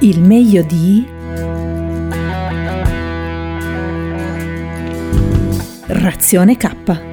[0.00, 1.04] Il meglio di
[5.88, 7.07] Razione K.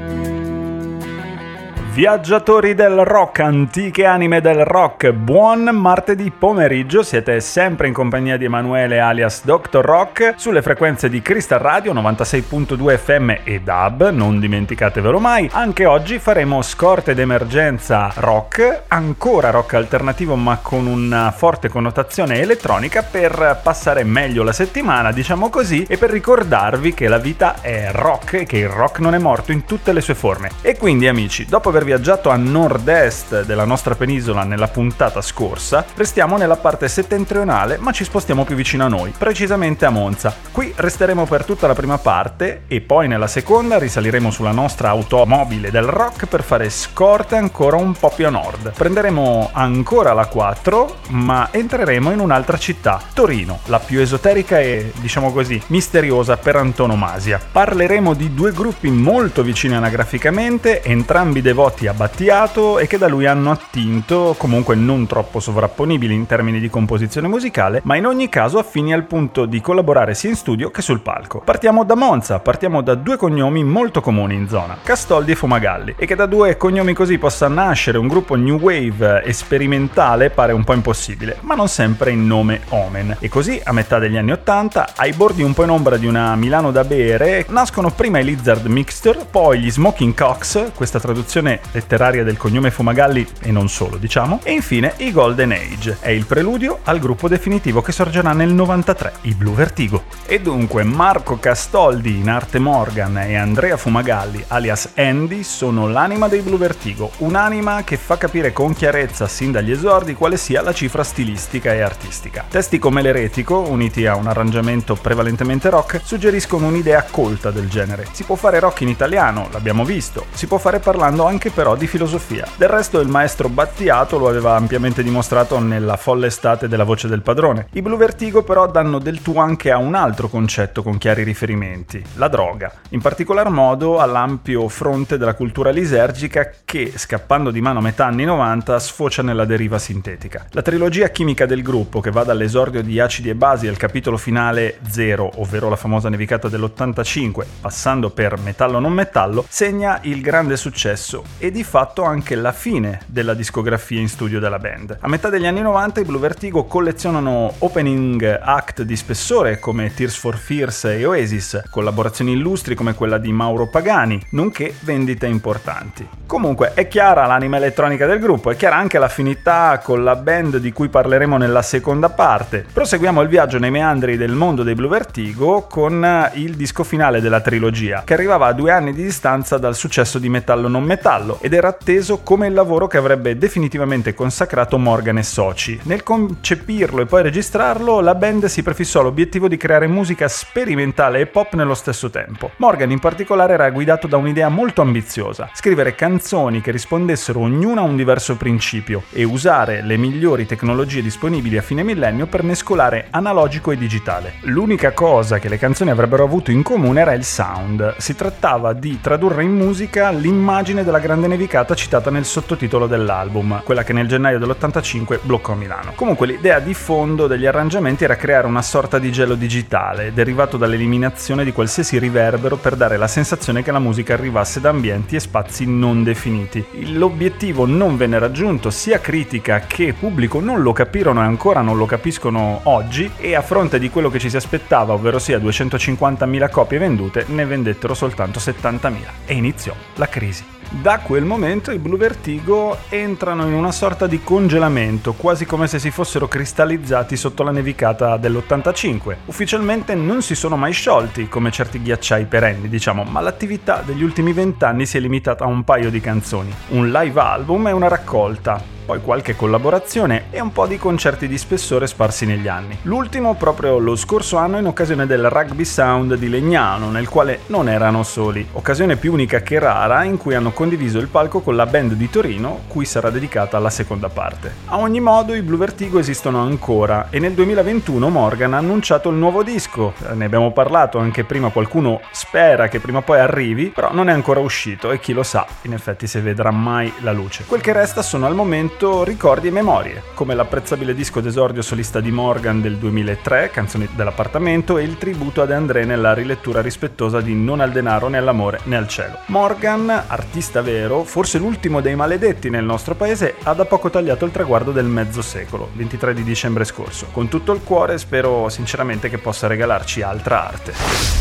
[1.95, 8.43] Viaggiatori del rock, antiche anime del rock, buon martedì pomeriggio, siete sempre in compagnia di
[8.43, 9.79] Emanuele alias Dr.
[9.79, 15.49] Rock sulle frequenze di Crystal Radio 96.2 FM e DAB, non dimenticatevelo mai.
[15.53, 23.03] Anche oggi faremo scorte d'emergenza rock, ancora rock alternativo ma con una forte connotazione elettronica
[23.03, 28.33] per passare meglio la settimana, diciamo così, e per ricordarvi che la vita è rock
[28.33, 30.49] e che il rock non è morto in tutte le sue forme.
[30.61, 36.35] E quindi amici, dopo aver viaggiato a nord-est della nostra penisola nella puntata scorsa, restiamo
[36.35, 40.35] nella parte settentrionale ma ci spostiamo più vicino a noi, precisamente a Monza.
[40.51, 45.71] Qui resteremo per tutta la prima parte e poi nella seconda risaliremo sulla nostra automobile
[45.71, 48.73] del rock per fare scorte ancora un po' più a nord.
[48.73, 55.31] Prenderemo ancora la 4 ma entreremo in un'altra città, Torino, la più esoterica e diciamo
[55.31, 57.39] così misteriosa per antonomasia.
[57.51, 63.07] Parleremo di due gruppi molto vicini anagraficamente, entrambi devoti devoti a Battiato e che da
[63.07, 68.29] lui hanno attinto, comunque non troppo sovrapponibili in termini di composizione musicale, ma in ogni
[68.29, 71.41] caso affini al punto di collaborare sia in studio che sul palco.
[71.41, 76.05] Partiamo da Monza, partiamo da due cognomi molto comuni in zona, Castoldi e Fumagalli, e
[76.05, 80.73] che da due cognomi così possa nascere un gruppo new wave sperimentale pare un po'
[80.73, 83.17] impossibile, ma non sempre in nome Omen.
[83.19, 86.35] E così, a metà degli anni Ottanta, ai bordi un po' in ombra di una
[86.35, 92.23] Milano da bere, nascono prima i Lizard Mixture, poi gli Smoking Cox, questa traduzione letteraria
[92.23, 95.97] del cognome Fumagalli e non solo, diciamo, e infine i Golden Age.
[95.99, 100.03] È il preludio al gruppo definitivo che sorgerà nel 93, i Blue Vertigo.
[100.25, 106.41] E dunque Marco Castoldi in arte Morgan e Andrea Fumagalli, alias Andy, sono l'anima dei
[106.41, 111.03] Blue Vertigo, un'anima che fa capire con chiarezza sin dagli esordi quale sia la cifra
[111.03, 112.45] stilistica e artistica.
[112.49, 118.07] Testi come l'eretico, uniti a un arrangiamento prevalentemente rock, suggeriscono un'idea colta del genere.
[118.11, 121.87] Si può fare rock in italiano, l'abbiamo visto, si può fare parlando anche però di
[121.87, 122.45] filosofia.
[122.57, 127.21] Del resto il maestro Battiato lo aveva ampiamente dimostrato nella folle estate della voce del
[127.21, 127.67] padrone.
[127.71, 132.03] I Blue Vertigo però danno del tu anche a un altro concetto con chiari riferimenti,
[132.15, 137.83] la droga, in particolar modo all'ampio fronte della cultura lisergica che, scappando di mano a
[137.83, 140.47] metà anni 90, sfocia nella deriva sintetica.
[140.51, 144.79] La trilogia chimica del gruppo, che va dall'esordio di acidi e basi al capitolo finale
[144.89, 151.23] 0, ovvero la famosa nevicata dell'85, passando per metallo non metallo, segna il grande successo
[151.45, 154.97] e di fatto anche la fine della discografia in studio della band.
[155.01, 160.15] A metà degli anni 90 i Blue Vertigo collezionano opening act di spessore come Tears
[160.15, 166.07] for Fears e Oasis, collaborazioni illustri come quella di Mauro Pagani, nonché vendite importanti.
[166.25, 170.71] Comunque è chiara l'anima elettronica del gruppo, è chiara anche l'affinità con la band di
[170.71, 172.65] cui parleremo nella seconda parte.
[172.73, 177.41] Proseguiamo il viaggio nei meandri del mondo dei Blue Vertigo con il disco finale della
[177.41, 181.53] trilogia, che arrivava a due anni di distanza dal successo di Metallo non Metallo, ed
[181.53, 185.79] era atteso come il lavoro che avrebbe definitivamente consacrato Morgan e Soci.
[185.83, 191.25] Nel concepirlo e poi registrarlo, la band si prefissò l'obiettivo di creare musica sperimentale e
[191.25, 192.51] pop nello stesso tempo.
[192.57, 197.85] Morgan in particolare era guidato da un'idea molto ambiziosa, scrivere canzoni che rispondessero ognuna a
[197.85, 203.71] un diverso principio e usare le migliori tecnologie disponibili a fine millennio per mescolare analogico
[203.71, 204.33] e digitale.
[204.41, 207.95] L'unica cosa che le canzoni avrebbero avuto in comune era il sound.
[207.97, 213.83] Si trattava di tradurre in musica l'immagine della grande nevicata citata nel sottotitolo dell'album, quella
[213.83, 215.93] che nel gennaio dell'85 bloccò Milano.
[215.95, 221.43] Comunque l'idea di fondo degli arrangiamenti era creare una sorta di gelo digitale, derivato dall'eliminazione
[221.43, 225.65] di qualsiasi riverbero per dare la sensazione che la musica arrivasse da ambienti e spazi
[225.65, 226.63] non definiti.
[226.93, 231.85] L'obiettivo non venne raggiunto, sia critica che pubblico non lo capirono e ancora non lo
[231.85, 236.79] capiscono oggi e a fronte di quello che ci si aspettava, ovvero sia 250.000 copie
[236.79, 238.93] vendute, ne vendettero soltanto 70.000
[239.25, 240.54] e iniziò la crisi.
[240.81, 245.79] Da quel momento i Blue Vertigo entrano in una sorta di congelamento, quasi come se
[245.79, 249.15] si fossero cristallizzati sotto la nevicata dell'85.
[249.25, 254.33] Ufficialmente non si sono mai sciolti, come certi ghiacciai perenni, diciamo, ma l'attività degli ultimi
[254.33, 258.73] vent'anni si è limitata a un paio di canzoni, un live album e una raccolta,
[258.85, 262.77] poi qualche collaborazione e un po' di concerti di spessore sparsi negli anni.
[262.83, 267.67] L'ultimo proprio lo scorso anno in occasione del Rugby Sound di Legnano, nel quale non
[267.67, 271.55] erano soli, occasione più unica che rara in cui hanno condiviso condiviso il palco con
[271.55, 274.51] la band di Torino, cui sarà dedicata la seconda parte.
[274.65, 279.15] A ogni modo, i Blue Vertigo esistono ancora e nel 2021 Morgan ha annunciato il
[279.15, 279.93] nuovo disco.
[280.13, 284.11] Ne abbiamo parlato anche prima, qualcuno spera che prima o poi arrivi, però non è
[284.11, 287.43] ancora uscito e chi lo sa, in effetti se vedrà mai la luce.
[287.45, 292.09] Quel che resta sono al momento ricordi e memorie, come l'apprezzabile disco d'esordio solista di
[292.09, 297.59] Morgan del 2003, Canzoni dell'appartamento, e il tributo ad André nella rilettura rispettosa di Non
[297.59, 299.19] al denaro né all'amore né al cielo.
[299.27, 304.31] Morgan, artista vero, forse l'ultimo dei maledetti nel nostro paese, ha da poco tagliato il
[304.31, 307.07] traguardo del mezzo secolo, 23 di dicembre scorso.
[307.11, 310.73] Con tutto il cuore spero sinceramente che possa regalarci altra arte.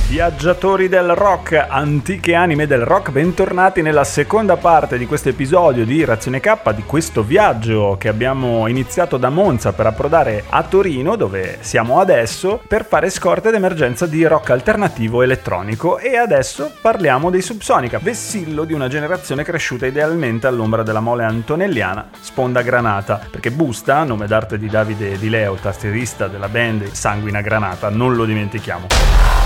[0.09, 6.05] Viaggiatori del rock, antiche anime del rock, bentornati nella seconda parte di questo episodio di
[6.05, 11.57] Razione K, di questo viaggio che abbiamo iniziato da Monza per approdare a Torino, dove
[11.61, 17.99] siamo adesso, per fare scorta d'emergenza di rock alternativo elettronico e adesso parliamo dei Subsonica,
[17.99, 19.13] vessillo di una generazione
[19.45, 25.29] cresciuta idealmente all'ombra della mole antonelliana, sponda granata, perché Busta, nome d'arte di Davide Di
[25.29, 29.44] Leo, tastierista della band Sanguina Granata, non lo dimentichiamo.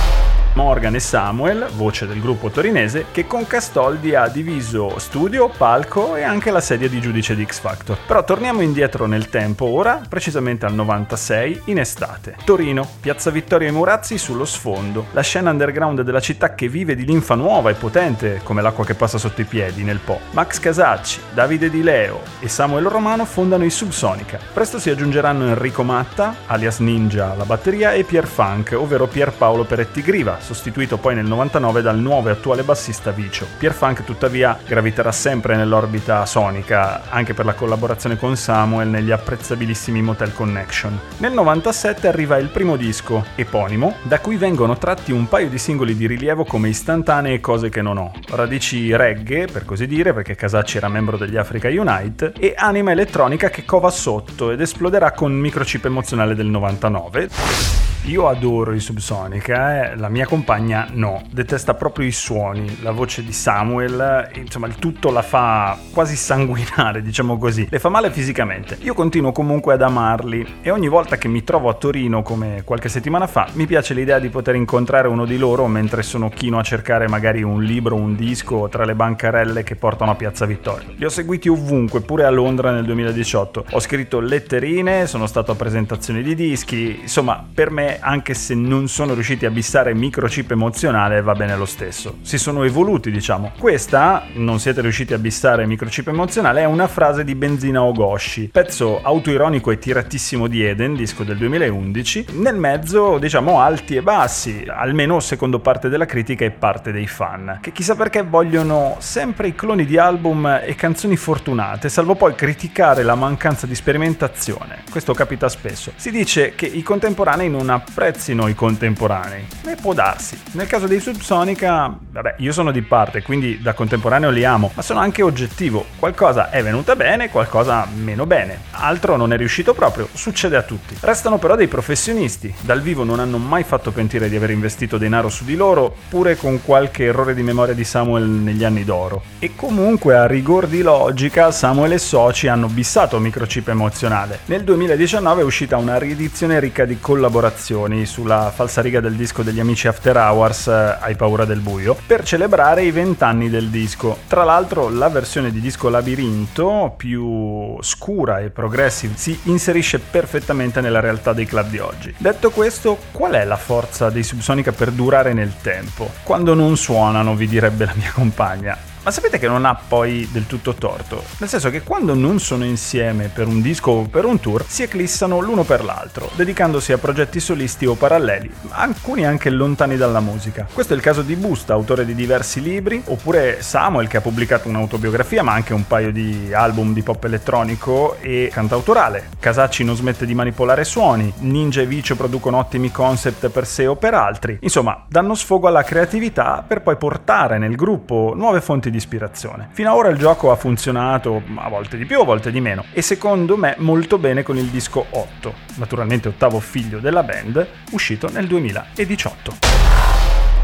[0.59, 6.25] Morgan e Samuel, voce del gruppo torinese, che con Castoldi ha diviso studio, palco e
[6.25, 7.97] anche la sedia di giudice di X Factor.
[8.05, 12.35] Però torniamo indietro nel tempo ora, precisamente al 96, in estate.
[12.45, 17.05] Torino, Piazza Vittorio e Murazzi sullo sfondo, la scena underground della città che vive di
[17.05, 20.19] linfa nuova e potente come l'acqua che passa sotto i piedi nel Po.
[20.33, 24.41] Max Casacci, Davide Di Leo e Samuel Romano fondano i Subsonica.
[24.53, 30.03] Presto si aggiungeranno Enrico Matta, alias Ninja alla batteria, e Pier Funk, ovvero Pierpaolo Peretti
[30.03, 33.47] Griva, sostituito poi nel 99 dal nuovo e attuale bassista Vicio.
[33.59, 40.33] Pierfunk tuttavia graviterà sempre nell'orbita sonica, anche per la collaborazione con Samuel negli apprezzabilissimi Motel
[40.33, 40.99] Connection.
[41.19, 45.95] Nel 97 arriva il primo disco, eponimo, da cui vengono tratti un paio di singoli
[45.95, 50.79] di rilievo come istantanee cose che non ho, radici reggae per così dire perché Casacci
[50.79, 55.85] era membro degli Africa Unite e anima elettronica che cova sotto ed esploderà con microchip
[55.85, 57.88] emozionale del 99.
[58.05, 59.97] Io adoro i Subsonica, eh?
[59.97, 65.11] la mia compagna no, detesta proprio i suoni, la voce di Samuel, insomma il tutto
[65.11, 68.79] la fa quasi sanguinare, diciamo così, le fa male fisicamente.
[68.81, 72.89] Io continuo comunque ad amarli e ogni volta che mi trovo a Torino come qualche
[72.89, 76.63] settimana fa, mi piace l'idea di poter incontrare uno di loro mentre sono chino a
[76.63, 80.95] cercare magari un libro, un disco tra le bancarelle che portano a Piazza Vittorio.
[80.97, 83.67] Li ho seguiti ovunque, pure a Londra nel 2018.
[83.73, 88.89] Ho scritto letterine, sono stato a presentazioni di dischi, insomma per me anche se non
[88.89, 92.19] sono riusciti a bissare microchip emozionale, va bene lo stesso.
[92.21, 93.53] Si sono evoluti, diciamo.
[93.59, 99.01] Questa, non siete riusciti a bissare microchip emozionale, è una frase di Benzina Ogoshi, pezzo
[99.03, 102.27] autoironico e tiratissimo di Eden, disco del 2011.
[102.33, 107.59] Nel mezzo, diciamo, alti e bassi, almeno secondo parte della critica e parte dei fan,
[107.61, 113.03] che chissà perché vogliono sempre i cloni di album e canzoni fortunate, salvo poi criticare
[113.03, 114.83] la mancanza di sperimentazione.
[114.91, 115.93] Questo capita spesso.
[115.97, 119.47] Si dice che i contemporanei non apprezzino i contemporanei.
[119.67, 120.39] E può darsi.
[120.53, 124.83] Nel caso dei Subsonica, vabbè, io sono di parte, quindi da contemporaneo li amo, ma
[124.83, 125.87] sono anche oggettivo.
[125.99, 128.61] Qualcosa è venuta bene, qualcosa meno bene.
[128.73, 130.97] Altro non è riuscito proprio, succede a tutti.
[131.01, 132.53] Restano però dei professionisti.
[132.61, 136.37] Dal vivo non hanno mai fatto pentire di aver investito denaro su di loro, pure
[136.37, 139.23] con qualche errore di memoria di Samuel negli anni d'oro.
[139.39, 144.41] E comunque, a rigor di logica, Samuel e soci hanno bissato microchip emozionale.
[144.47, 149.61] Nel 2019 è uscita una riedizione ricca di collaborazioni registrazioni sulla falsariga del disco degli
[149.61, 154.19] amici After Hours eh, Hai paura del buio per celebrare i vent'anni del disco.
[154.27, 161.01] Tra l'altro la versione di disco Labirinto, più scura e progressive, si inserisce perfettamente nella
[161.01, 162.15] realtà dei club di oggi.
[162.17, 166.11] Detto questo, qual è la forza dei Subsonica per durare nel tempo?
[166.23, 168.88] Quando non suonano, vi direbbe la mia compagna.
[169.09, 171.25] Ma sapete che non ha poi del tutto torto?
[171.39, 174.83] Nel senso che quando non sono insieme per un disco o per un tour, si
[174.83, 180.69] eclissano l'uno per l'altro, dedicandosi a progetti solisti o paralleli, alcuni anche lontani dalla musica.
[180.71, 184.69] Questo è il caso di Busta, autore di diversi libri, oppure Samuel che ha pubblicato
[184.69, 189.31] un'autobiografia ma anche un paio di album di pop elettronico e cantautorale.
[189.41, 193.97] Casacci non smette di manipolare suoni, Ninja e Vicio producono ottimi concept per sé o
[193.97, 194.59] per altri.
[194.61, 199.69] Insomma, danno sfogo alla creatività per poi portare nel gruppo nuove fonti di ispirazione.
[199.73, 202.85] Fino ad ora il gioco ha funzionato a volte di più, a volte di meno
[202.93, 208.29] e secondo me molto bene con il disco 8, naturalmente ottavo figlio della band, uscito
[208.31, 210.08] nel 2018.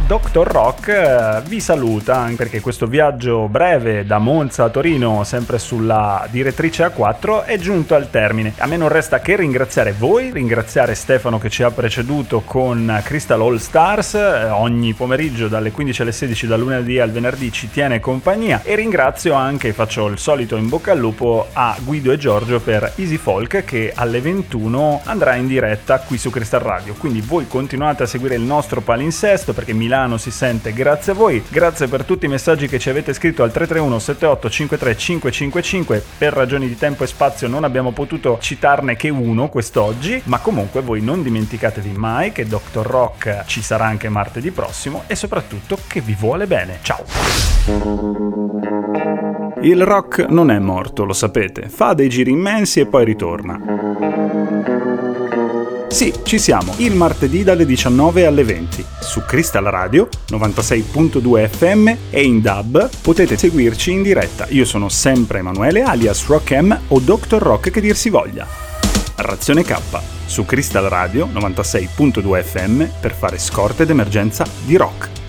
[0.06, 0.46] Dr.
[0.46, 6.84] Rock eh, vi saluta perché questo viaggio breve da Monza a Torino, sempre sulla direttrice
[6.84, 8.52] A4, è giunto al termine.
[8.58, 13.40] A me non resta che ringraziare voi, ringraziare Stefano che ci ha preceduto con Crystal
[13.40, 17.98] All Stars, eh, ogni pomeriggio dalle 15 alle 16 dal lunedì al venerdì ci tiene
[17.98, 22.60] compagnia e ringrazio anche, faccio il solito in bocca al lupo, a Guido e Giorgio
[22.60, 26.92] per Easy Folk che alle 21 andrà in diretta qui su Crystal Radio.
[26.92, 30.72] Quindi voi continuate a seguire il nostro palinsesto perché Milano Milano si sente.
[30.72, 34.50] Grazie a voi, grazie per tutti i messaggi che ci avete scritto al 331 78
[34.50, 36.04] 53 555.
[36.18, 40.80] Per ragioni di tempo e spazio non abbiamo potuto citarne che uno quest'oggi, ma comunque
[40.80, 42.82] voi non dimenticatevi mai che Dr.
[42.82, 46.80] Rock ci sarà anche martedì prossimo e soprattutto che vi vuole bene.
[46.82, 47.04] Ciao!
[49.60, 53.60] Il rock non è morto, lo sapete, fa dei giri immensi e poi ritorna.
[55.88, 58.84] Sì, ci siamo, il martedì dalle 19 alle 20.
[59.00, 64.46] Su Crystal Radio 96.2 FM e in DAB potete seguirci in diretta.
[64.48, 67.40] Io sono sempre Emanuele alias Rock M o Dr.
[67.40, 68.46] Rock che dir si voglia.
[69.16, 69.76] Razione K
[70.26, 75.23] su Crystal Radio 96.2 FM per fare scorte d'emergenza di rock.